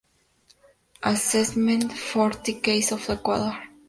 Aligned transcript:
Assessment 1.03 1.93
for 1.93 2.31
the 2.31 2.53
case 2.59 2.91
of 2.91 3.07
Ecuador". 3.07 3.55